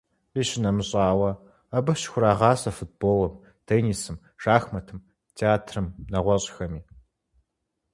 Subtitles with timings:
[0.31, 1.31] Къищынэмыщӏауэ,
[1.77, 3.33] абы щыхурагъасэ футболым,
[3.67, 4.99] теннисым, шахматым,
[5.37, 6.81] театрым нэгъуэщӏхэми.